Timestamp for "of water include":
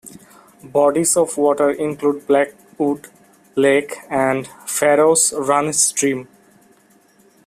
1.15-2.25